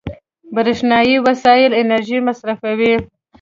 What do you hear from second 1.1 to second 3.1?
وسایل انرژي مصرفوي.